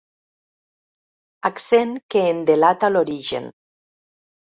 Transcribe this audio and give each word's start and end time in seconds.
Accent 1.49 1.91
que 2.13 2.23
en 2.31 2.39
delata 2.51 2.91
l'origen. 2.95 3.47